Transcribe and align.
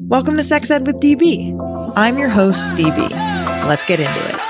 Welcome 0.00 0.36
to 0.38 0.42
Sex 0.42 0.72
Ed 0.72 0.88
with 0.88 0.96
DB. 0.96 1.54
I'm 1.94 2.18
your 2.18 2.28
host, 2.28 2.72
DB. 2.72 3.08
Let's 3.68 3.86
get 3.86 4.00
into 4.00 4.10
it. 4.10 4.40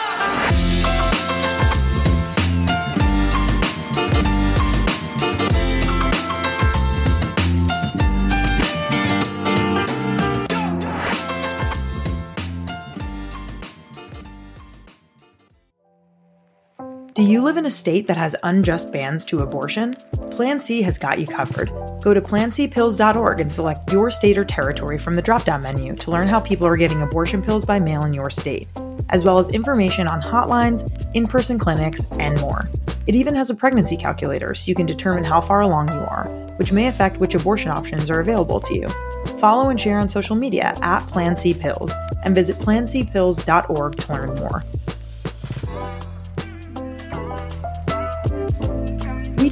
Do 17.13 17.23
you 17.23 17.43
live 17.43 17.59
in 17.59 17.67
a 17.67 17.71
state 17.71 18.07
that 18.07 18.17
has 18.17 18.35
unjust 18.45 18.93
bans 18.93 19.27
to 19.27 19.43
abortion? 19.43 19.93
Plan 20.31 20.59
C 20.59 20.81
has 20.81 20.99
got 20.99 21.19
you 21.19 21.27
covered. 21.27 21.71
Go 22.05 22.13
to 22.13 22.21
plancpills.org 22.21 23.41
and 23.41 23.51
select 23.51 23.91
your 23.91 24.11
state 24.11 24.37
or 24.37 24.45
territory 24.45 24.99
from 24.99 25.15
the 25.15 25.23
drop 25.23 25.47
down 25.47 25.63
menu 25.63 25.97
to 25.97 26.11
learn 26.11 26.29
how 26.29 26.39
people 26.39 26.67
are 26.67 26.77
getting 26.77 27.01
abortion 27.01 27.43
pills 27.43 27.65
by 27.65 27.81
mail 27.81 28.05
in 28.05 28.13
your 28.13 28.29
state, 28.29 28.69
as 29.09 29.25
well 29.25 29.39
as 29.39 29.49
information 29.49 30.07
on 30.07 30.21
hotlines, 30.21 30.85
in 31.15 31.27
person 31.27 31.59
clinics, 31.59 32.07
and 32.19 32.39
more. 32.43 32.69
It 33.07 33.15
even 33.15 33.35
has 33.37 33.49
a 33.49 33.55
pregnancy 33.55 33.97
calculator 33.97 34.55
so 34.55 34.69
you 34.69 34.75
can 34.75 34.85
determine 34.85 35.25
how 35.25 35.41
far 35.41 35.63
along 35.63 35.89
you 35.89 36.01
are, 36.01 36.27
which 36.57 36.73
may 36.73 36.89
affect 36.89 37.17
which 37.21 37.35
abortion 37.35 37.71
options 37.71 38.11
are 38.11 38.21
available 38.21 38.61
to 38.61 38.75
you. 38.75 38.91
Follow 39.39 39.71
and 39.71 39.81
share 39.81 39.99
on 39.99 40.11
social 40.11 40.37
media 40.37 40.77
at 40.83 41.07
Plan 41.07 41.35
C 41.35 41.55
Pills 41.55 41.95
and 42.25 42.35
visit 42.35 42.59
plancpills.org 42.59 43.97
to 43.97 44.13
learn 44.13 44.35
more. 44.35 44.63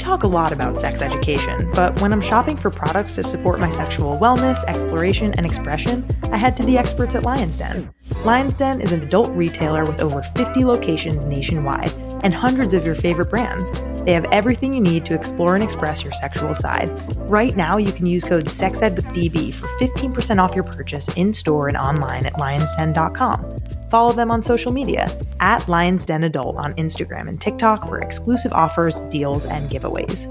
Talk 0.02 0.24
a 0.24 0.26
lot 0.26 0.52
about 0.52 0.80
sex 0.80 1.00
education, 1.00 1.70
but 1.74 2.00
when 2.00 2.12
I'm 2.12 2.20
shopping 2.20 2.56
for 2.56 2.70
products 2.70 3.14
to 3.14 3.22
support 3.22 3.60
my 3.60 3.70
sexual 3.70 4.18
wellness, 4.18 4.64
exploration, 4.64 5.32
and 5.34 5.46
expression, 5.46 6.04
I 6.32 6.36
head 6.36 6.56
to 6.56 6.64
the 6.64 6.76
experts 6.76 7.14
at 7.14 7.22
Lion's 7.22 7.56
Den. 7.56 7.88
Lion's 8.24 8.56
Den 8.56 8.80
is 8.80 8.90
an 8.90 9.02
adult 9.02 9.30
retailer 9.30 9.84
with 9.84 10.00
over 10.00 10.22
50 10.22 10.64
locations 10.64 11.24
nationwide 11.24 11.92
and 12.24 12.34
hundreds 12.34 12.74
of 12.74 12.84
your 12.84 12.96
favorite 12.96 13.30
brands. 13.30 13.70
They 14.04 14.12
have 14.12 14.26
everything 14.32 14.74
you 14.74 14.80
need 14.80 15.06
to 15.06 15.14
explore 15.14 15.54
and 15.54 15.62
express 15.62 16.02
your 16.02 16.12
sexual 16.12 16.54
side. 16.54 16.90
Right 17.18 17.56
now, 17.56 17.76
you 17.76 17.92
can 17.92 18.06
use 18.06 18.24
code 18.24 18.46
SEXEDWITHDB 18.46 19.54
for 19.54 19.68
15% 19.78 20.42
off 20.42 20.54
your 20.54 20.64
purchase 20.64 21.08
in 21.16 21.32
store 21.32 21.68
and 21.68 21.76
online 21.76 22.26
at 22.26 22.34
lionsden.com. 22.34 23.62
Follow 23.92 24.14
them 24.14 24.30
on 24.30 24.42
social 24.42 24.72
media 24.72 25.06
at 25.40 25.68
Lions 25.68 26.06
Den 26.06 26.24
Adult 26.24 26.56
on 26.56 26.72
Instagram 26.76 27.28
and 27.28 27.38
TikTok 27.38 27.86
for 27.86 27.98
exclusive 27.98 28.50
offers, 28.54 29.00
deals, 29.10 29.44
and 29.44 29.68
giveaways. 29.68 30.24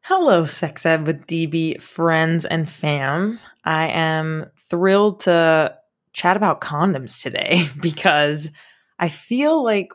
Hello, 0.00 0.46
Sex 0.46 0.86
Ed 0.86 1.06
with 1.06 1.26
DB 1.26 1.82
friends 1.82 2.46
and 2.46 2.66
fam. 2.66 3.38
I 3.64 3.88
am 3.88 4.46
thrilled 4.56 5.20
to 5.20 5.76
chat 6.14 6.38
about 6.38 6.62
condoms 6.62 7.22
today 7.22 7.68
because 7.82 8.52
I 8.98 9.10
feel 9.10 9.62
like 9.62 9.92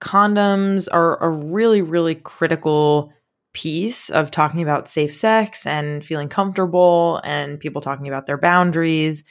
condoms 0.00 0.88
are 0.90 1.22
a 1.22 1.30
really, 1.30 1.82
really 1.82 2.16
critical 2.16 3.12
piece 3.52 4.10
of 4.10 4.30
talking 4.30 4.62
about 4.62 4.88
safe 4.88 5.14
sex 5.14 5.66
and 5.66 6.04
feeling 6.04 6.28
comfortable 6.28 7.20
and 7.24 7.60
people 7.60 7.80
talking 7.80 8.08
about 8.08 8.26
their 8.26 8.38
boundaries. 8.38 9.24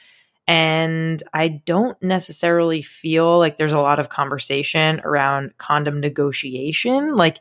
And 0.46 1.22
I 1.32 1.48
don't 1.48 2.00
necessarily 2.02 2.82
feel 2.82 3.38
like 3.38 3.56
there's 3.56 3.72
a 3.72 3.80
lot 3.80 4.00
of 4.00 4.08
conversation 4.08 5.00
around 5.04 5.56
condom 5.58 6.00
negotiation. 6.00 7.16
Like, 7.16 7.38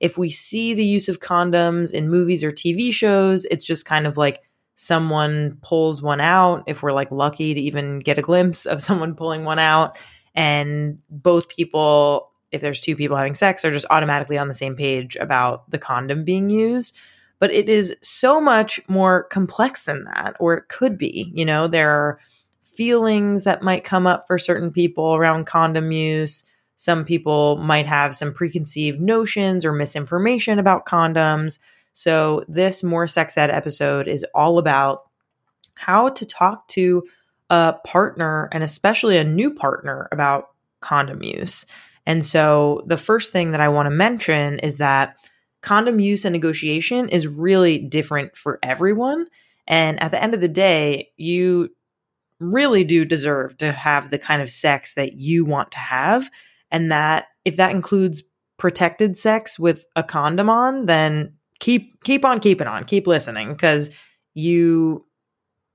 if 0.00 0.18
we 0.18 0.30
see 0.30 0.74
the 0.74 0.84
use 0.84 1.08
of 1.08 1.20
condoms 1.20 1.92
in 1.92 2.10
movies 2.10 2.42
or 2.42 2.50
TV 2.50 2.92
shows, 2.92 3.44
it's 3.46 3.64
just 3.64 3.84
kind 3.84 4.06
of 4.06 4.16
like 4.16 4.42
someone 4.74 5.58
pulls 5.62 6.02
one 6.02 6.20
out. 6.20 6.64
If 6.66 6.82
we're 6.82 6.92
like 6.92 7.10
lucky 7.10 7.54
to 7.54 7.60
even 7.60 8.00
get 8.00 8.18
a 8.18 8.22
glimpse 8.22 8.66
of 8.66 8.82
someone 8.82 9.14
pulling 9.14 9.44
one 9.44 9.60
out, 9.60 9.98
and 10.34 10.98
both 11.08 11.48
people 11.48 12.31
if 12.52 12.60
there's 12.60 12.80
two 12.80 12.94
people 12.94 13.16
having 13.16 13.34
sex, 13.34 13.64
are 13.64 13.72
just 13.72 13.86
automatically 13.90 14.38
on 14.38 14.48
the 14.48 14.54
same 14.54 14.76
page 14.76 15.16
about 15.16 15.70
the 15.70 15.78
condom 15.78 16.24
being 16.24 16.50
used. 16.50 16.96
But 17.38 17.52
it 17.52 17.68
is 17.68 17.96
so 18.02 18.40
much 18.40 18.80
more 18.88 19.24
complex 19.24 19.84
than 19.84 20.04
that, 20.04 20.36
or 20.38 20.54
it 20.54 20.68
could 20.68 20.96
be. 20.96 21.32
You 21.34 21.44
know, 21.44 21.66
there 21.66 21.90
are 21.90 22.20
feelings 22.62 23.44
that 23.44 23.62
might 23.62 23.84
come 23.84 24.06
up 24.06 24.26
for 24.26 24.38
certain 24.38 24.70
people 24.70 25.14
around 25.14 25.46
condom 25.46 25.90
use. 25.90 26.44
Some 26.76 27.04
people 27.04 27.56
might 27.56 27.86
have 27.86 28.14
some 28.14 28.32
preconceived 28.32 29.00
notions 29.00 29.64
or 29.64 29.72
misinformation 29.72 30.58
about 30.58 30.86
condoms. 30.86 31.58
So, 31.94 32.44
this 32.48 32.82
More 32.82 33.06
Sex 33.06 33.36
Ed 33.36 33.50
episode 33.50 34.08
is 34.08 34.24
all 34.34 34.58
about 34.58 35.08
how 35.74 36.10
to 36.10 36.24
talk 36.24 36.68
to 36.68 37.02
a 37.50 37.74
partner 37.84 38.48
and 38.52 38.62
especially 38.62 39.18
a 39.18 39.24
new 39.24 39.52
partner 39.52 40.08
about 40.10 40.48
condom 40.80 41.22
use. 41.22 41.66
And 42.06 42.24
so 42.24 42.82
the 42.86 42.96
first 42.96 43.32
thing 43.32 43.52
that 43.52 43.60
I 43.60 43.68
want 43.68 43.86
to 43.86 43.90
mention 43.90 44.58
is 44.58 44.78
that 44.78 45.14
condom 45.60 46.00
use 46.00 46.24
and 46.24 46.32
negotiation 46.32 47.08
is 47.08 47.26
really 47.26 47.78
different 47.78 48.36
for 48.36 48.58
everyone. 48.62 49.26
And 49.66 50.02
at 50.02 50.10
the 50.10 50.22
end 50.22 50.34
of 50.34 50.40
the 50.40 50.48
day, 50.48 51.10
you 51.16 51.70
really 52.40 52.82
do 52.84 53.04
deserve 53.04 53.56
to 53.58 53.70
have 53.70 54.10
the 54.10 54.18
kind 54.18 54.42
of 54.42 54.50
sex 54.50 54.94
that 54.94 55.14
you 55.14 55.44
want 55.44 55.70
to 55.72 55.78
have. 55.78 56.28
And 56.70 56.90
that 56.90 57.26
if 57.44 57.56
that 57.56 57.70
includes 57.70 58.22
protected 58.58 59.16
sex 59.16 59.58
with 59.58 59.84
a 59.96 60.02
condom 60.02 60.50
on, 60.50 60.86
then 60.86 61.34
keep 61.60 62.02
keep 62.02 62.24
on 62.24 62.40
keeping 62.40 62.66
on, 62.66 62.84
keep 62.84 63.06
listening 63.06 63.52
because 63.52 63.90
you 64.34 65.06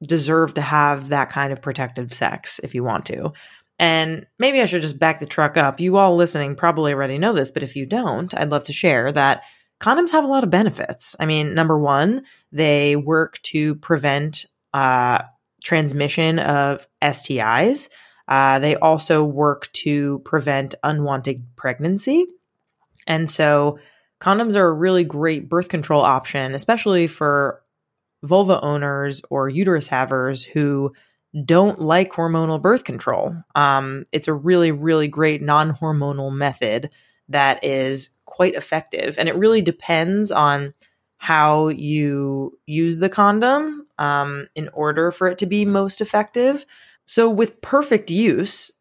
deserve 0.03 0.53
to 0.55 0.61
have 0.61 1.09
that 1.09 1.29
kind 1.29 1.51
of 1.51 1.61
protective 1.61 2.13
sex 2.13 2.59
if 2.61 2.75
you 2.75 2.83
want 2.83 3.05
to. 3.05 3.31
And 3.79 4.25
maybe 4.39 4.61
I 4.61 4.65
should 4.65 4.81
just 4.81 4.99
back 4.99 5.19
the 5.19 5.25
truck 5.25 5.55
up. 5.55 5.79
You 5.79 5.97
all 5.97 6.15
listening 6.15 6.55
probably 6.55 6.93
already 6.93 7.17
know 7.17 7.33
this, 7.33 7.51
but 7.51 7.63
if 7.63 7.75
you 7.75 7.85
don't, 7.85 8.33
I'd 8.35 8.49
love 8.49 8.63
to 8.65 8.73
share 8.73 9.11
that 9.11 9.43
condoms 9.79 10.11
have 10.11 10.23
a 10.23 10.27
lot 10.27 10.43
of 10.43 10.49
benefits. 10.49 11.15
I 11.19 11.25
mean, 11.25 11.53
number 11.53 11.77
one, 11.77 12.23
they 12.51 12.95
work 12.95 13.39
to 13.43 13.75
prevent 13.75 14.45
uh, 14.73 15.23
transmission 15.63 16.39
of 16.39 16.87
STIs. 17.01 17.89
Uh, 18.27 18.59
they 18.59 18.75
also 18.75 19.23
work 19.23 19.71
to 19.73 20.19
prevent 20.19 20.75
unwanted 20.83 21.45
pregnancy. 21.55 22.25
And 23.05 23.29
so, 23.29 23.79
condoms 24.19 24.55
are 24.55 24.67
a 24.67 24.73
really 24.73 25.03
great 25.03 25.47
birth 25.47 25.69
control 25.69 26.01
option, 26.01 26.53
especially 26.53 27.07
for 27.07 27.61
vulva 28.23 28.59
owners 28.61 29.21
or 29.29 29.47
uterus 29.47 29.87
havers 29.87 30.43
who 30.43 30.91
don't 31.45 31.79
like 31.79 32.11
hormonal 32.11 32.61
birth 32.61 32.83
control. 32.83 33.35
Um, 33.55 34.05
it's 34.11 34.27
a 34.27 34.33
really, 34.33 34.71
really 34.71 35.07
great 35.07 35.41
non 35.41 35.73
hormonal 35.73 36.31
method 36.31 36.89
that 37.29 37.63
is 37.63 38.09
quite 38.25 38.55
effective. 38.55 39.17
And 39.19 39.27
it 39.27 39.35
really 39.35 39.61
depends 39.61 40.31
on 40.31 40.73
how 41.17 41.67
you 41.69 42.57
use 42.65 42.99
the 42.99 43.09
condom 43.09 43.85
um, 43.97 44.47
in 44.55 44.69
order 44.69 45.11
for 45.11 45.27
it 45.27 45.37
to 45.39 45.45
be 45.45 45.65
most 45.65 45.99
effective. 45.99 46.65
So, 47.05 47.29
with 47.29 47.61
perfect 47.61 48.11
use, 48.11 48.71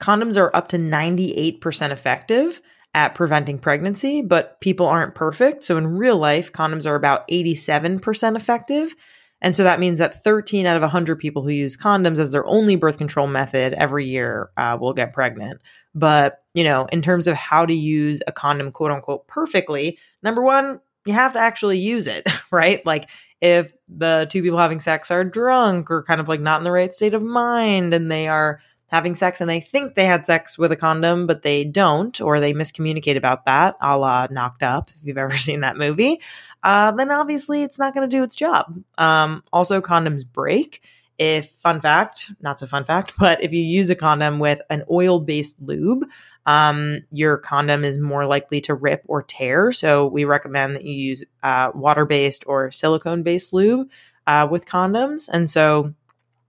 condoms 0.00 0.36
are 0.36 0.54
up 0.54 0.68
to 0.68 0.78
98% 0.78 1.90
effective 1.90 2.60
at 2.94 3.14
preventing 3.14 3.58
pregnancy, 3.58 4.22
but 4.22 4.60
people 4.60 4.86
aren't 4.86 5.14
perfect. 5.14 5.62
So, 5.62 5.76
in 5.76 5.86
real 5.86 6.16
life, 6.16 6.52
condoms 6.52 6.86
are 6.86 6.94
about 6.96 7.28
87% 7.28 8.36
effective. 8.36 8.96
And 9.42 9.54
so 9.54 9.64
that 9.64 9.80
means 9.80 9.98
that 9.98 10.24
13 10.24 10.66
out 10.66 10.76
of 10.76 10.82
100 10.82 11.18
people 11.18 11.42
who 11.42 11.50
use 11.50 11.76
condoms 11.76 12.18
as 12.18 12.32
their 12.32 12.46
only 12.46 12.76
birth 12.76 12.98
control 12.98 13.26
method 13.26 13.74
every 13.74 14.06
year 14.06 14.50
uh, 14.56 14.78
will 14.80 14.94
get 14.94 15.12
pregnant. 15.12 15.60
But, 15.94 16.42
you 16.54 16.64
know, 16.64 16.86
in 16.86 17.02
terms 17.02 17.26
of 17.26 17.36
how 17.36 17.66
to 17.66 17.74
use 17.74 18.22
a 18.26 18.32
condom, 18.32 18.72
quote 18.72 18.90
unquote, 18.90 19.26
perfectly, 19.26 19.98
number 20.22 20.42
one, 20.42 20.80
you 21.04 21.12
have 21.12 21.34
to 21.34 21.38
actually 21.38 21.78
use 21.78 22.06
it, 22.06 22.28
right? 22.50 22.84
Like 22.86 23.08
if 23.40 23.72
the 23.88 24.26
two 24.30 24.42
people 24.42 24.58
having 24.58 24.80
sex 24.80 25.10
are 25.10 25.24
drunk 25.24 25.90
or 25.90 26.02
kind 26.02 26.20
of 26.20 26.28
like 26.28 26.40
not 26.40 26.60
in 26.60 26.64
the 26.64 26.72
right 26.72 26.94
state 26.94 27.14
of 27.14 27.22
mind 27.22 27.92
and 27.92 28.10
they 28.10 28.28
are 28.28 28.60
having 28.88 29.14
sex 29.14 29.40
and 29.40 29.50
they 29.50 29.60
think 29.60 29.94
they 29.94 30.06
had 30.06 30.26
sex 30.26 30.56
with 30.56 30.70
a 30.70 30.76
condom, 30.76 31.26
but 31.26 31.42
they 31.42 31.64
don't, 31.64 32.20
or 32.20 32.38
they 32.38 32.52
miscommunicate 32.52 33.16
about 33.16 33.44
that, 33.44 33.76
a 33.80 33.96
la 33.96 34.26
Knocked 34.30 34.62
Up, 34.62 34.90
if 34.94 35.04
you've 35.04 35.18
ever 35.18 35.36
seen 35.36 35.60
that 35.60 35.76
movie, 35.76 36.20
uh, 36.62 36.92
then 36.92 37.10
obviously 37.10 37.62
it's 37.62 37.78
not 37.78 37.94
going 37.94 38.08
to 38.08 38.16
do 38.16 38.22
its 38.22 38.36
job. 38.36 38.82
Um, 38.98 39.42
also, 39.52 39.80
condoms 39.80 40.24
break. 40.26 40.82
If, 41.18 41.50
fun 41.52 41.80
fact, 41.80 42.30
not 42.42 42.60
so 42.60 42.66
fun 42.66 42.84
fact, 42.84 43.14
but 43.18 43.42
if 43.42 43.52
you 43.52 43.62
use 43.62 43.90
a 43.90 43.94
condom 43.96 44.38
with 44.38 44.60
an 44.70 44.84
oil 44.90 45.18
based 45.18 45.56
lube, 45.60 46.04
um, 46.44 47.00
your 47.10 47.38
condom 47.38 47.84
is 47.84 47.98
more 47.98 48.24
likely 48.24 48.60
to 48.62 48.74
rip 48.74 49.02
or 49.08 49.22
tear. 49.22 49.72
So 49.72 50.06
we 50.06 50.24
recommend 50.24 50.76
that 50.76 50.84
you 50.84 50.92
use 50.92 51.24
uh, 51.42 51.72
water 51.74 52.04
based 52.04 52.44
or 52.46 52.70
silicone 52.70 53.24
based 53.24 53.52
lube 53.52 53.90
uh, 54.28 54.46
with 54.48 54.66
condoms. 54.66 55.28
And 55.32 55.50
so 55.50 55.92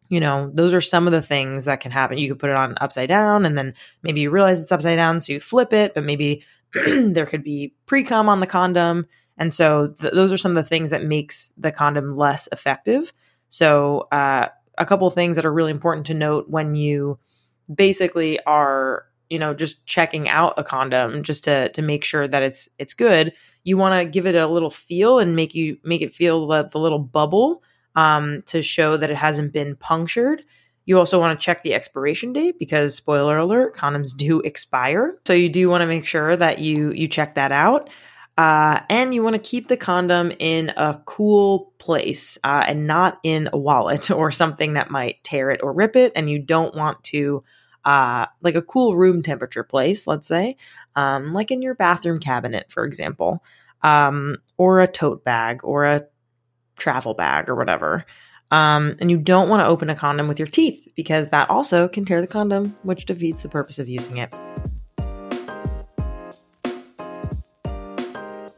you 0.09 0.19
know, 0.19 0.51
those 0.53 0.73
are 0.73 0.81
some 0.81 1.07
of 1.07 1.13
the 1.13 1.21
things 1.21 1.65
that 1.65 1.79
can 1.79 1.91
happen. 1.91 2.17
You 2.17 2.29
could 2.29 2.39
put 2.39 2.49
it 2.49 2.55
on 2.55 2.75
upside 2.79 3.09
down 3.09 3.45
and 3.45 3.57
then 3.57 3.73
maybe 4.03 4.21
you 4.21 4.29
realize 4.29 4.61
it's 4.61 4.71
upside 4.71 4.97
down, 4.97 5.19
so 5.19 5.33
you 5.33 5.39
flip 5.39 5.73
it, 5.73 5.93
but 5.93 6.03
maybe 6.03 6.43
there 6.73 7.25
could 7.25 7.43
be 7.43 7.73
pre 7.85 8.03
cum 8.03 8.29
on 8.29 8.39
the 8.39 8.47
condom. 8.47 9.07
And 9.37 9.53
so 9.53 9.87
th- 9.87 10.13
those 10.13 10.31
are 10.31 10.37
some 10.37 10.51
of 10.51 10.63
the 10.63 10.67
things 10.67 10.89
that 10.89 11.03
makes 11.03 11.53
the 11.57 11.71
condom 11.71 12.17
less 12.17 12.49
effective. 12.51 13.13
So 13.49 14.07
uh, 14.11 14.49
a 14.77 14.85
couple 14.85 15.09
things 15.09 15.35
that 15.35 15.45
are 15.45 15.53
really 15.53 15.71
important 15.71 16.07
to 16.07 16.13
note 16.13 16.49
when 16.49 16.75
you 16.75 17.19
basically 17.73 18.39
are 18.45 19.05
you 19.29 19.39
know 19.39 19.53
just 19.53 19.85
checking 19.85 20.29
out 20.29 20.53
a 20.57 20.63
condom 20.63 21.23
just 21.23 21.43
to 21.43 21.69
to 21.69 21.81
make 21.81 22.03
sure 22.03 22.27
that 22.27 22.43
it's 22.43 22.69
it's 22.79 22.93
good 22.93 23.33
you 23.63 23.77
want 23.77 23.99
to 23.99 24.09
give 24.09 24.25
it 24.25 24.35
a 24.35 24.47
little 24.47 24.69
feel 24.69 25.19
and 25.19 25.35
make 25.35 25.53
you 25.53 25.77
make 25.83 26.01
it 26.01 26.13
feel 26.13 26.47
the, 26.47 26.63
the 26.69 26.79
little 26.79 26.99
bubble 26.99 27.61
um, 27.97 28.43
to 28.45 28.61
show 28.61 28.95
that 28.95 29.11
it 29.11 29.17
hasn't 29.17 29.51
been 29.51 29.75
punctured. 29.75 30.43
You 30.85 30.99
also 30.99 31.19
want 31.19 31.37
to 31.37 31.43
check 31.43 31.63
the 31.63 31.73
expiration 31.73 32.31
date 32.31 32.59
because 32.59 32.95
spoiler 32.95 33.37
alert 33.37 33.75
condoms 33.75 34.15
do 34.15 34.39
expire. 34.45 35.19
So 35.25 35.33
you 35.33 35.49
do 35.49 35.69
want 35.69 35.81
to 35.81 35.87
make 35.87 36.05
sure 36.05 36.37
that 36.37 36.59
you 36.59 36.91
you 36.91 37.09
check 37.09 37.35
that 37.35 37.51
out. 37.51 37.89
Uh, 38.37 38.81
and 38.91 39.15
you 39.15 39.23
want 39.23 39.33
to 39.33 39.41
keep 39.41 39.67
the 39.67 39.75
condom 39.75 40.31
in 40.37 40.71
a 40.77 41.01
cool 41.05 41.73
place 41.79 42.37
uh, 42.43 42.63
and 42.67 42.85
not 42.85 43.17
in 43.23 43.49
a 43.51 43.57
wallet 43.57 44.11
or 44.11 44.29
something 44.29 44.73
that 44.73 44.91
might 44.91 45.23
tear 45.23 45.49
it 45.49 45.59
or 45.63 45.73
rip 45.73 45.95
it. 45.95 46.11
And 46.15 46.29
you 46.29 46.37
don't 46.37 46.75
want 46.75 47.03
to 47.05 47.43
uh, 47.83 48.27
like 48.41 48.53
a 48.53 48.61
cool 48.61 48.95
room 48.95 49.23
temperature 49.23 49.63
place, 49.63 50.05
let's 50.05 50.27
say, 50.27 50.55
um, 50.95 51.31
like 51.31 51.49
in 51.49 51.63
your 51.63 51.73
bathroom 51.73 52.19
cabinet, 52.19 52.71
for 52.71 52.85
example, 52.85 53.43
um, 53.81 54.37
or 54.57 54.81
a 54.81 54.87
tote 54.87 55.23
bag 55.23 55.61
or 55.63 55.85
a 55.85 56.05
travel 56.77 57.13
bag 57.13 57.49
or 57.49 57.55
whatever. 57.55 58.05
Um, 58.49 58.95
and 59.01 59.11
you 59.11 59.17
don't 59.17 59.49
want 59.49 59.61
to 59.61 59.67
open 59.67 59.89
a 59.89 59.95
condom 59.95 60.27
with 60.27 60.39
your 60.39 60.47
teeth 60.47 60.87
because 60.95 61.29
that 61.29 61.49
also 61.49 61.87
can 61.87 62.05
tear 62.05 62.21
the 62.21 62.27
condom, 62.27 62.77
which 62.83 63.05
defeats 63.05 63.43
the 63.43 63.49
purpose 63.49 63.77
of 63.77 63.89
using 63.89 64.17
it. 64.17 64.33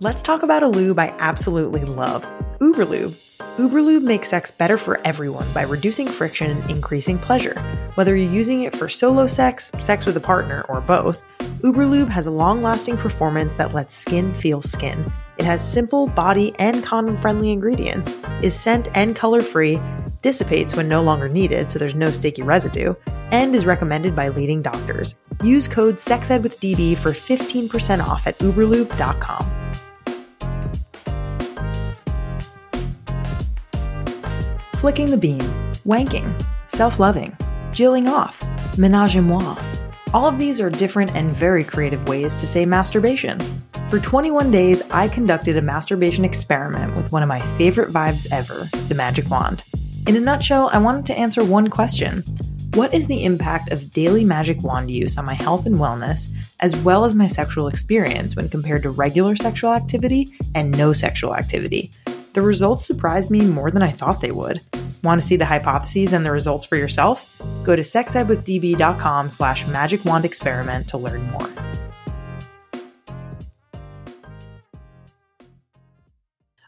Let's 0.02 0.22
talk 0.22 0.44
about 0.44 0.64
a 0.64 0.68
lube 0.68 1.00
I 1.00 1.14
absolutely 1.20 1.84
love 1.84 2.24
Uberlube. 2.60 3.18
Uberlube 3.58 4.04
makes 4.04 4.30
sex 4.30 4.52
better 4.52 4.78
for 4.78 5.02
everyone 5.04 5.46
by 5.54 5.64
reducing 5.64 6.08
friction 6.08 6.52
and 6.52 6.72
increasing 6.72 7.18
pleasure. 7.18 7.60
Whether 7.96 8.16
you're 8.16 8.32
using 8.32 8.62
it 8.62 8.74
for 8.74 8.88
solo 8.88 9.28
sex, 9.28 9.72
sex 9.80 10.06
with 10.06 10.16
a 10.16 10.22
partner, 10.22 10.66
or 10.70 10.80
both, 10.80 11.22
Uberlube 11.62 12.08
has 12.08 12.28
a 12.28 12.32
long 12.32 12.62
lasting 12.62 12.96
performance 12.96 13.54
that 13.56 13.74
lets 13.74 13.96
skin 13.96 14.34
feel 14.34 14.62
skin. 14.62 15.12
It 15.40 15.46
has 15.46 15.68
simple, 15.68 16.06
body, 16.06 16.54
and 16.60 16.84
condom 16.84 17.18
friendly 17.18 17.52
ingredients, 17.52 18.18
is 18.44 18.60
scent 18.60 18.90
and 18.94 19.16
color 19.16 19.42
free, 19.42 19.80
dissipates 20.22 20.76
when 20.76 20.90
no 20.90 21.02
longer 21.02 21.30
needed 21.30 21.72
so 21.72 21.80
there's 21.80 21.96
no 21.96 22.12
sticky 22.12 22.44
residue, 22.44 22.94
and 23.32 23.56
is 23.56 23.66
recommended 23.66 24.16
by 24.16 24.28
leading 24.28 24.62
doctors. 24.62 25.16
Use 25.42 25.68
code 25.68 25.96
SEXEDWITHDB 25.96 26.98
for 26.98 27.12
15% 27.12 28.06
off 28.06 28.28
at 28.28 28.38
uberlube.com. 28.40 29.56
flicking 34.80 35.12
the 35.12 35.18
bean, 35.18 35.42
wanking, 35.86 36.34
self 36.68 37.00
loving, 37.00 37.36
jilling 37.74 38.08
off, 38.08 38.42
menage 38.78 39.18
a 39.18 39.22
moi. 39.22 39.69
All 40.12 40.26
of 40.26 40.40
these 40.40 40.60
are 40.60 40.72
different 40.72 41.16
and 41.16 41.32
very 41.32 41.64
creative 41.64 42.08
ways 42.08 42.36
to 42.38 42.48
say 42.48 42.66
masturbation. 42.66 43.40
For 43.90 44.00
21 44.00 44.50
days, 44.50 44.82
I 44.90 45.08
conducted 45.08 45.56
a 45.56 45.62
masturbation 45.62 46.26
experiment 46.26 46.96
with 46.96 47.12
one 47.12 47.22
of 47.22 47.30
my 47.30 47.40
favorite 47.60 47.90
vibes 47.94 48.26
ever, 48.32 48.68
the 48.88 48.96
magic 48.96 49.30
wand. 49.30 49.64
In 50.08 50.16
a 50.16 50.20
nutshell, 50.20 50.72
I 50.74 50.80
wanted 50.80 51.06
to 51.08 51.18
answer 51.18 51.44
one 51.44 51.68
question 51.68 52.24
What 52.74 52.92
is 52.92 53.06
the 53.06 53.24
impact 53.24 53.72
of 53.72 53.92
daily 53.92 54.26
magic 54.26 54.64
wand 54.64 54.90
use 54.90 55.16
on 55.16 55.26
my 55.26 55.36
health 55.36 55.68
and 55.68 55.76
wellness, 55.76 56.28
as 56.60 56.76
well 56.78 57.06
as 57.06 57.14
my 57.14 57.28
sexual 57.28 57.68
experience 57.68 58.36
when 58.36 58.50
compared 58.50 58.82
to 58.84 58.90
regular 58.90 59.36
sexual 59.36 59.74
activity 59.74 60.34
and 60.56 60.76
no 60.76 60.92
sexual 60.92 61.36
activity? 61.36 61.92
The 62.34 62.42
results 62.42 62.88
surprised 62.88 63.30
me 63.30 63.42
more 63.42 63.70
than 63.70 63.84
I 63.84 63.92
thought 63.92 64.22
they 64.22 64.32
would. 64.32 64.62
Want 65.04 65.22
to 65.22 65.26
see 65.26 65.36
the 65.36 65.46
hypotheses 65.46 66.14
and 66.14 66.26
the 66.26 66.32
results 66.32 66.66
for 66.66 66.76
yourself? 66.76 67.42
Go 67.64 67.76
to 67.76 67.82
sexedwithdb.com 67.82 69.30
slash 69.30 69.68
magic 69.68 70.04
wand 70.06 70.26
experiment 70.26 70.88
to 70.90 70.98
learn 70.98 71.24
more. 71.32 71.50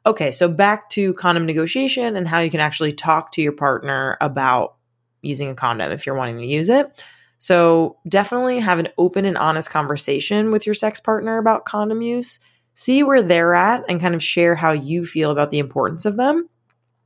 Okay, 0.06 0.31
so 0.31 0.48
back 0.48 0.89
to 0.92 1.13
condom 1.13 1.45
negotiation 1.45 2.16
and 2.16 2.28
how 2.28 2.39
you 2.39 2.50
can 2.50 2.60
actually 2.60 2.92
talk 2.92 3.31
to 3.33 3.42
your 3.42 3.51
partner 3.51 4.18
about 4.19 4.75
using 5.22 5.50
a 5.50 5.56
condom 5.56 5.92
if 5.92 6.06
you're 6.06 6.16
wanting 6.16 6.39
to 6.39 6.45
use 6.45 6.69
it. 6.69 7.06
So, 7.38 7.98
definitely 8.07 8.60
have 8.60 8.78
an 8.78 8.89
open 9.00 9.25
and 9.25 9.38
honest 9.38 9.72
conversation 9.72 10.51
with 10.51 10.66
your 10.66 10.75
sex 10.75 11.00
partner 11.00 11.38
about 11.38 11.66
condom 11.66 12.01
use 12.01 12.39
see 12.74 13.04
where 13.04 13.22
they're 13.22 13.54
at 13.54 13.83
and 13.89 14.01
kind 14.01 14.16
of 14.16 14.24
share 14.24 14.56
how 14.56 14.72
you 14.72 15.06
feel 15.06 15.31
about 15.31 15.50
the 15.50 15.60
importance 15.60 16.06
of 16.06 16.18
them. 16.18 16.50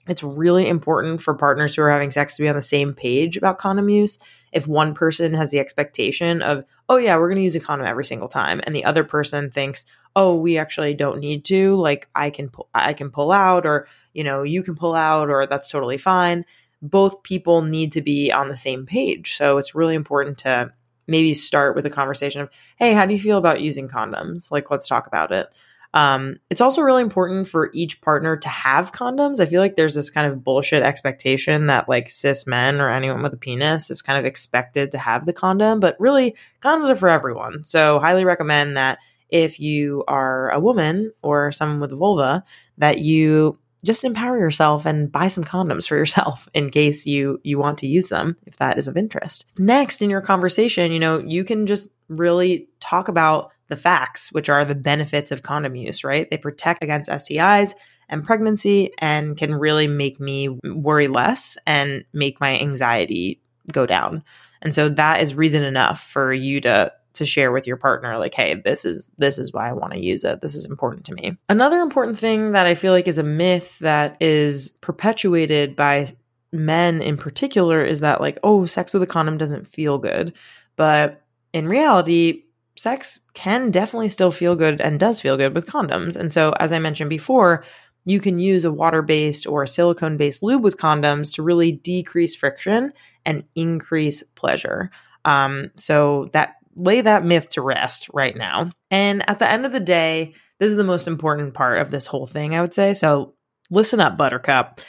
It's 0.08 0.24
really 0.24 0.68
important 0.68 1.22
for 1.22 1.34
partners 1.34 1.76
who 1.76 1.82
are 1.82 1.92
having 1.92 2.12
sex 2.12 2.36
to 2.36 2.44
be 2.44 2.50
on 2.50 2.56
the 2.56 2.62
same 2.62 2.94
page 2.94 3.38
about 3.38 3.58
condom 3.58 3.90
use. 3.90 4.20
If 4.52 4.68
one 4.68 4.94
person 4.94 5.34
has 5.34 5.52
the 5.52 5.60
expectation 5.60 6.42
of, 6.42 6.64
oh, 6.88 6.98
yeah, 6.98 7.18
we're 7.18 7.28
going 7.28 7.38
to 7.38 7.44
use 7.44 7.56
a 7.56 7.60
condom 7.60 7.88
every 7.88 8.06
single 8.06 8.28
time, 8.28 8.62
and 8.64 8.76
the 8.76 8.86
other 8.86 9.04
person 9.04 9.50
thinks, 9.50 9.86
oh, 10.16 10.36
we 10.36 10.58
actually 10.58 10.94
don't 10.94 11.20
need 11.20 11.44
to, 11.46 11.76
like 11.76 12.08
I 12.16 12.30
can, 12.30 12.50
pull, 12.50 12.70
I 12.74 12.94
can 12.94 13.10
pull 13.10 13.32
out, 13.32 13.66
or, 13.66 13.88
you 14.14 14.24
know, 14.24 14.44
you 14.44 14.64
can 14.64 14.76
pull 14.76 14.96
out, 14.96 15.30
or 15.30 15.48
that's 15.48 15.68
totally 15.68 15.98
fine. 15.98 16.46
Both 16.82 17.24
people 17.24 17.64
need 17.64 17.92
to 17.94 18.02
be 18.02 18.32
on 18.32 18.48
the 18.48 18.56
same 18.56 18.86
page. 18.86 19.36
So 19.36 19.58
it's 19.58 19.76
really 19.76 19.96
important 19.96 20.38
to 20.40 20.72
maybe 21.08 21.34
start 21.34 21.76
with 21.76 21.86
a 21.86 21.90
conversation 21.90 22.42
of, 22.42 22.50
hey, 22.78 22.94
how 22.94 23.06
do 23.06 23.14
you 23.14 23.20
feel 23.20 23.38
about 23.38 23.62
using 23.62 23.88
condoms? 23.88 24.52
Like, 24.52 24.72
let's 24.72 24.88
talk 24.88 25.08
about 25.08 25.32
it. 25.32 25.48
Um, 25.96 26.36
it's 26.50 26.60
also 26.60 26.82
really 26.82 27.02
important 27.02 27.48
for 27.48 27.72
each 27.74 28.02
partner 28.02 28.36
to 28.36 28.50
have 28.50 28.92
condoms. 28.92 29.40
I 29.40 29.46
feel 29.46 29.62
like 29.62 29.78
there's 29.78 29.96
this 29.96 30.10
kind 30.10 30.30
of 30.30 30.44
bullshit 30.44 30.84
expectation 30.84 31.68
that 31.68 31.88
like 31.88 32.10
cis 32.10 32.46
men 32.46 32.82
or 32.82 32.90
anyone 32.92 33.24
with 33.24 33.34
a 33.34 33.38
penis 33.38 33.90
is 33.90 34.02
kind 34.02 34.20
of 34.20 34.26
expected 34.26 34.92
to 34.92 34.98
have 34.98 35.26
the 35.26 35.34
condom, 35.34 35.80
but 35.80 35.96
really, 35.98 36.36
condoms 36.62 36.90
are 36.90 36.98
for 36.98 37.10
everyone. 37.10 37.64
So, 37.64 38.00
highly 38.00 38.26
recommend 38.26 38.76
that 38.76 39.00
if 39.30 39.60
you 39.60 40.04
are 40.08 40.52
a 40.52 40.60
woman 40.60 41.14
or 41.22 41.52
someone 41.54 41.80
with 41.80 41.94
a 41.94 41.96
vulva, 41.96 42.44
that 42.78 43.00
you 43.00 43.58
just 43.86 44.04
empower 44.04 44.38
yourself 44.38 44.86
and 44.86 45.12
buy 45.12 45.28
some 45.28 45.44
condoms 45.44 45.88
for 45.88 45.96
yourself 45.96 46.50
in 46.54 46.70
case 46.70 47.06
you 47.06 47.40
you 47.44 47.58
want 47.58 47.78
to 47.78 47.88
use 47.88 48.10
them 48.10 48.36
if 48.46 48.58
that 48.58 48.78
is 48.78 48.90
of 48.90 48.98
interest. 48.98 49.46
Next 49.58 50.02
in 50.02 50.10
your 50.10 50.22
conversation, 50.22 50.92
you 50.92 51.00
know, 51.00 51.20
you 51.20 51.46
can 51.46 51.68
just 51.68 51.88
really 52.10 52.68
talk 52.82 53.08
about 53.08 53.52
the 53.68 53.76
facts, 53.76 54.32
which 54.32 54.50
are 54.50 54.66
the 54.66 54.76
benefits 54.76 55.32
of 55.32 55.44
condom 55.44 55.76
use, 55.76 56.04
right? 56.04 56.30
They 56.30 56.38
protect 56.38 56.84
against 56.84 57.10
STIs 57.10 57.74
and 58.10 58.24
pregnancy 58.24 58.92
and 59.00 59.36
can 59.36 59.56
really 59.56 59.88
make 59.88 60.20
me 60.20 60.50
worry 60.64 61.08
less 61.08 61.58
and 61.66 62.04
make 62.14 62.40
my 62.40 62.60
anxiety 62.60 63.42
go 63.72 63.86
down. 63.86 64.24
And 64.62 64.74
so 64.74 64.90
that 64.90 65.22
is 65.22 65.36
reason 65.36 65.64
enough 65.64 66.02
for 66.02 66.34
you 66.34 66.62
to 66.62 66.92
to 67.14 67.26
share 67.26 67.52
with 67.52 67.66
your 67.66 67.78
partner 67.78 68.18
like 68.18 68.34
hey 68.34 68.56
this 68.56 68.84
is 68.84 69.10
this 69.18 69.38
is 69.38 69.54
why 69.54 69.70
i 69.70 69.74
want 69.74 69.94
to 69.94 70.04
use 70.04 70.26
it 70.26 70.42
this 70.42 70.54
is 70.54 70.66
important 70.66 71.06
to 71.06 71.14
me 71.14 71.38
another 71.48 71.80
important 71.80 72.20
thing 72.20 72.52
that 72.52 72.66
i 72.66 72.76
feel 72.76 72.92
like 72.92 73.08
is 73.08 73.18
a 73.18 73.24
myth 73.24 73.80
that 73.80 74.18
is 74.22 74.72
perpetuated 74.82 75.78
by 75.78 76.06
men 76.52 77.02
in 77.02 77.16
particular 77.16 77.86
is 77.86 78.02
that 78.02 78.20
like 78.20 78.38
oh 78.44 78.66
sex 78.66 78.94
with 78.94 79.02
a 79.02 79.08
condom 79.08 79.38
doesn't 79.38 79.66
feel 79.66 79.98
good 79.98 80.34
but 80.76 81.22
in 81.54 81.70
reality 81.70 82.44
sex 82.78 83.20
can 83.34 83.72
definitely 83.72 84.10
still 84.10 84.32
feel 84.32 84.56
good 84.56 84.82
and 84.82 85.00
does 85.00 85.22
feel 85.22 85.38
good 85.38 85.54
with 85.54 85.66
condoms 85.66 86.16
and 86.16 86.32
so 86.32 86.52
as 86.60 86.74
i 86.74 86.80
mentioned 86.80 87.10
before 87.10 87.64
you 88.06 88.20
can 88.20 88.40
use 88.40 88.64
a 88.64 88.72
water 88.72 89.02
based 89.02 89.48
or 89.48 89.66
silicone 89.66 90.16
based 90.16 90.44
lube 90.44 90.64
with 90.64 90.78
condoms 90.78 91.34
to 91.34 91.44
really 91.44 91.72
decrease 91.72 92.36
friction 92.36 92.94
and 93.26 93.44
increase 93.56 94.24
pleasure. 94.36 94.92
Um, 95.26 95.72
so 95.76 96.30
that 96.34 96.56
lay 96.76 97.02
that 97.02 97.26
myth 97.26 97.50
to 97.50 97.62
rest 97.62 98.08
right 98.14 98.36
now. 98.38 98.70
And 98.92 99.28
at 99.30 99.40
the 99.40 99.50
end 99.50 99.66
of 99.66 99.72
the 99.72 99.80
day, 99.80 100.36
this 100.60 100.70
is 100.70 100.78
the 100.78 100.84
most 100.84 101.08
important 101.08 101.54
part 101.54 101.80
of 101.80 101.90
this 101.90 102.06
whole 102.06 102.28
thing, 102.28 102.56
I 102.56 102.62
would 102.62 102.74
say. 102.74 102.94
So 102.94 103.34
listen 103.72 104.00
up, 104.00 104.18
Buttercup. 104.18 104.82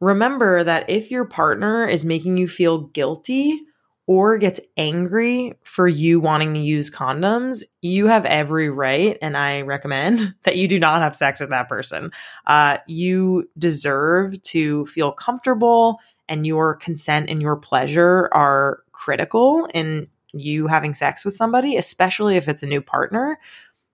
Remember 0.00 0.64
that 0.64 0.88
if 0.88 1.10
your 1.10 1.26
partner 1.26 1.86
is 1.86 2.04
making 2.04 2.38
you 2.38 2.48
feel 2.48 2.78
guilty 2.78 3.60
or 4.06 4.36
gets 4.38 4.60
angry 4.76 5.54
for 5.64 5.86
you 5.86 6.20
wanting 6.20 6.54
to 6.54 6.60
use 6.60 6.90
condoms, 6.90 7.62
you 7.82 8.06
have 8.06 8.26
every 8.26 8.68
right, 8.68 9.16
and 9.22 9.36
I 9.36 9.62
recommend 9.62 10.34
that 10.42 10.56
you 10.56 10.68
do 10.68 10.78
not 10.78 11.02
have 11.02 11.14
sex 11.16 11.40
with 11.40 11.50
that 11.50 11.68
person. 11.68 12.10
Uh, 12.46 12.78
you 12.86 13.48
deserve 13.58 14.40
to 14.42 14.86
feel 14.86 15.12
comfortable, 15.12 16.00
and 16.28 16.46
your 16.46 16.74
consent 16.74 17.28
and 17.28 17.42
your 17.42 17.56
pleasure 17.56 18.28
are 18.32 18.82
critical 18.92 19.68
in 19.74 20.08
you 20.32 20.66
having 20.66 20.94
sex 20.94 21.24
with 21.24 21.34
somebody, 21.34 21.76
especially 21.76 22.36
if 22.36 22.48
it's 22.48 22.62
a 22.62 22.66
new 22.66 22.80
partner, 22.80 23.38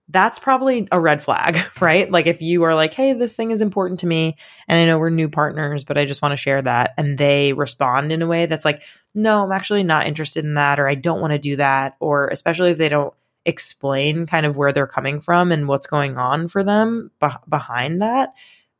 that's 0.09 0.39
probably 0.39 0.87
a 0.91 0.99
red 0.99 1.21
flag, 1.21 1.57
right? 1.79 2.09
Like 2.09 2.27
if 2.27 2.41
you 2.41 2.63
are 2.63 2.75
like, 2.75 2.93
hey, 2.93 3.13
this 3.13 3.35
thing 3.35 3.51
is 3.51 3.61
important 3.61 3.99
to 4.01 4.07
me, 4.07 4.35
and 4.67 4.77
I 4.77 4.85
know 4.85 4.97
we're 4.97 5.09
new 5.09 5.29
partners, 5.29 5.83
but 5.83 5.97
I 5.97 6.05
just 6.05 6.21
want 6.21 6.33
to 6.33 6.37
share 6.37 6.61
that. 6.61 6.93
And 6.97 7.17
they 7.17 7.53
respond 7.53 8.11
in 8.11 8.21
a 8.21 8.27
way 8.27 8.47
that's 8.47 8.65
like, 8.65 8.81
no, 9.13 9.43
I'm 9.43 9.51
actually 9.51 9.83
not 9.83 10.07
interested 10.07 10.43
in 10.43 10.55
that, 10.55 10.79
or 10.79 10.87
I 10.87 10.95
don't 10.95 11.21
want 11.21 11.31
to 11.31 11.39
do 11.39 11.55
that, 11.57 11.95
or 11.99 12.27
especially 12.27 12.71
if 12.71 12.77
they 12.77 12.89
don't 12.89 13.13
explain 13.45 14.25
kind 14.25 14.45
of 14.45 14.57
where 14.57 14.71
they're 14.71 14.87
coming 14.87 15.21
from 15.21 15.51
and 15.51 15.67
what's 15.67 15.87
going 15.87 16.17
on 16.17 16.47
for 16.47 16.63
them 16.63 17.11
be- 17.21 17.27
behind 17.47 18.01
that, 18.01 18.33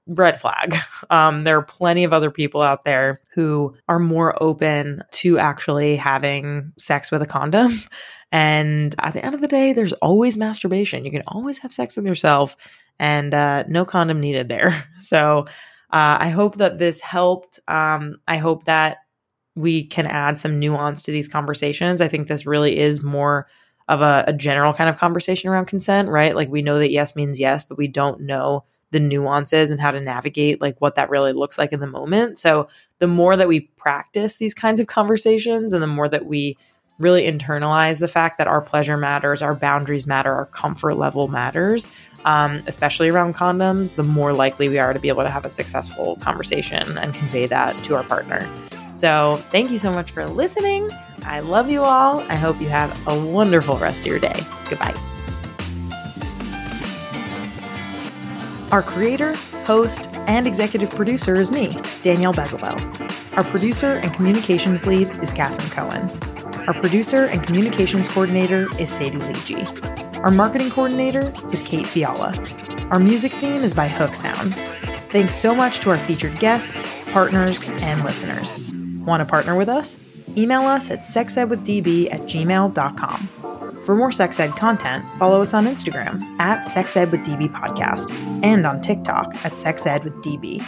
red 0.09 0.39
flag. 0.39 0.75
Um, 1.11 1.43
there 1.43 1.57
are 1.57 1.63
plenty 1.63 2.03
of 2.03 2.13
other 2.13 2.29
people 2.29 2.61
out 2.61 2.83
there 2.83 3.21
who 3.33 3.75
are 3.87 3.97
more 3.99 4.41
open 4.43 5.01
to 5.11 5.39
actually 5.39 5.95
having 5.95 6.71
sex 6.77 7.09
with 7.09 7.21
a 7.21 7.25
condom. 7.25 7.73
And 8.31 8.93
at 8.99 9.13
the 9.13 9.25
end 9.25 9.33
of 9.33 9.41
the 9.41 9.47
day, 9.47 9.73
there's 9.73 9.93
always 9.93 10.37
masturbation. 10.37 11.03
You 11.03 11.09
can 11.09 11.23
always 11.25 11.57
have 11.59 11.73
sex 11.73 11.95
with 11.95 12.05
yourself 12.05 12.55
and 12.99 13.33
uh, 13.33 13.63
no 13.67 13.85
condom 13.85 14.19
needed 14.19 14.49
there. 14.49 14.85
So 14.99 15.45
uh, 15.91 16.17
I 16.19 16.29
hope 16.29 16.57
that 16.57 16.77
this 16.77 17.01
helped. 17.01 17.59
Um, 17.67 18.17
I 18.27 18.37
hope 18.37 18.65
that 18.65 18.97
we 19.55 19.83
can 19.83 20.05
add 20.05 20.37
some 20.37 20.59
nuance 20.59 21.01
to 21.03 21.11
these 21.11 21.27
conversations. 21.27 22.01
I 22.01 22.07
think 22.07 22.27
this 22.27 22.45
really 22.45 22.77
is 22.77 23.01
more 23.01 23.47
of 23.87 24.03
a, 24.03 24.25
a 24.27 24.33
general 24.33 24.73
kind 24.73 24.89
of 24.89 24.99
conversation 24.99 25.49
around 25.49 25.65
consent, 25.65 26.09
right? 26.09 26.35
Like 26.35 26.49
we 26.49 26.61
know 26.61 26.77
that 26.77 26.91
yes 26.91 27.15
means 27.15 27.39
yes, 27.39 27.63
but 27.63 27.79
we 27.79 27.87
don't 27.87 28.21
know 28.21 28.65
the 28.91 28.99
nuances 28.99 29.71
and 29.71 29.79
how 29.79 29.91
to 29.91 29.99
navigate 29.99 30.61
like 30.61 30.79
what 30.79 30.95
that 30.95 31.09
really 31.09 31.33
looks 31.33 31.57
like 31.57 31.71
in 31.71 31.79
the 31.79 31.87
moment. 31.87 32.39
So 32.39 32.67
the 32.99 33.07
more 33.07 33.35
that 33.35 33.47
we 33.47 33.61
practice 33.77 34.37
these 34.37 34.53
kinds 34.53 34.79
of 34.79 34.87
conversations 34.87 35.73
and 35.73 35.83
the 35.83 35.87
more 35.87 36.09
that 36.09 36.25
we 36.25 36.57
really 36.99 37.23
internalize 37.23 37.99
the 37.99 38.07
fact 38.07 38.37
that 38.37 38.47
our 38.47 38.61
pleasure 38.61 38.97
matters, 38.97 39.41
our 39.41 39.55
boundaries 39.55 40.05
matter, 40.05 40.33
our 40.33 40.45
comfort 40.47 40.95
level 40.95 41.29
matters, 41.29 41.89
um, 42.25 42.61
especially 42.67 43.09
around 43.09 43.35
condoms, 43.35 43.95
the 43.95 44.03
more 44.03 44.33
likely 44.33 44.67
we 44.67 44.77
are 44.77 44.93
to 44.93 44.99
be 44.99 45.07
able 45.07 45.23
to 45.23 45.29
have 45.29 45.45
a 45.45 45.49
successful 45.49 46.17
conversation 46.17 46.97
and 46.97 47.13
convey 47.13 47.45
that 47.45 47.81
to 47.85 47.95
our 47.95 48.03
partner. 48.03 48.47
So, 48.93 49.37
thank 49.49 49.71
you 49.71 49.77
so 49.77 49.93
much 49.93 50.11
for 50.11 50.25
listening. 50.25 50.89
I 51.23 51.39
love 51.39 51.69
you 51.69 51.83
all. 51.83 52.19
I 52.23 52.35
hope 52.35 52.59
you 52.59 52.67
have 52.67 53.07
a 53.07 53.25
wonderful 53.25 53.77
rest 53.77 54.01
of 54.01 54.07
your 54.07 54.19
day. 54.19 54.35
Goodbye. 54.69 55.08
Our 58.71 58.83
creator, 58.83 59.33
host, 59.65 60.07
and 60.27 60.45
executive 60.45 60.91
producer 60.91 61.35
is 61.35 61.49
me, 61.49 61.81
Danielle 62.03 62.35
Bezalel. 62.35 62.77
Our 63.35 63.43
producer 63.43 63.93
and 63.95 64.13
communications 64.13 64.85
lead 64.85 65.09
is 65.23 65.33
Catherine 65.33 65.71
Cohen. 65.71 66.67
Our 66.67 66.75
producer 66.75 67.25
and 67.25 67.41
communications 67.41 68.07
coordinator 68.07 68.67
is 68.77 68.91
Sadie 68.91 69.17
Leegee. 69.17 70.19
Our 70.23 70.29
marketing 70.29 70.69
coordinator 70.69 71.33
is 71.51 71.63
Kate 71.63 71.87
Fiala. 71.87 72.31
Our 72.91 72.99
music 72.99 73.31
theme 73.33 73.63
is 73.63 73.73
by 73.73 73.87
Hook 73.87 74.13
Sounds. 74.13 74.61
Thanks 75.09 75.33
so 75.33 75.55
much 75.55 75.79
to 75.79 75.89
our 75.89 75.97
featured 75.97 76.37
guests, 76.37 76.79
partners, 77.11 77.63
and 77.63 78.03
listeners. 78.03 78.71
Want 79.03 79.21
to 79.21 79.25
partner 79.25 79.55
with 79.55 79.69
us? 79.69 79.97
Email 80.37 80.61
us 80.61 80.91
at 80.91 80.99
sexedwithdb 80.99 82.13
at 82.13 82.21
gmail.com. 82.21 83.29
For 83.85 83.95
more 83.95 84.11
sex 84.11 84.39
ed 84.39 84.55
content, 84.55 85.05
follow 85.17 85.41
us 85.41 85.53
on 85.53 85.65
Instagram 85.65 86.21
at 86.39 86.65
sexedwithdb 86.65 87.53
podcast 87.53 88.11
and 88.43 88.65
on 88.65 88.81
TikTok 88.81 89.33
at 89.45 89.53
sexedwithdb. 89.53 90.63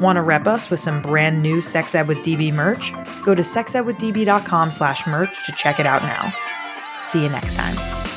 Want 0.00 0.16
to 0.16 0.22
rep 0.22 0.46
us 0.46 0.70
with 0.70 0.80
some 0.80 1.02
brand 1.02 1.42
new 1.42 1.60
Sex 1.60 1.94
Ed 1.94 2.08
with 2.08 2.18
DB 2.18 2.52
merch? 2.52 2.92
Go 3.22 3.34
to 3.34 3.42
sexedwithdb.com 3.42 4.70
slash 4.70 5.06
merch 5.06 5.44
to 5.44 5.52
check 5.52 5.78
it 5.78 5.84
out 5.84 6.02
now. 6.02 6.32
See 7.02 7.22
you 7.22 7.28
next 7.28 7.54
time. 7.54 8.09